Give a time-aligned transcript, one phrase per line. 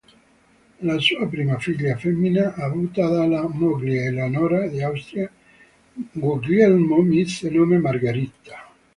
[0.79, 5.29] Alla sua prima figlia femmina, avuta dalla moglie Eleonora d'Austria,
[6.13, 8.67] Guglielmo mise nome Margherita.